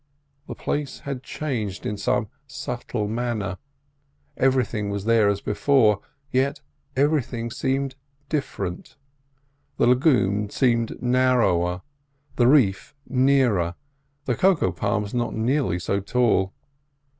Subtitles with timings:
[0.47, 3.59] The place had changed in some subtle manner;
[4.35, 5.99] everything was there as before,
[6.31, 6.59] yet
[6.95, 7.93] everything seemed
[8.27, 11.83] different—the lagoon seemed narrower,
[12.35, 13.75] the reef nearer,
[14.25, 16.51] the cocoa palms not nearly so tall.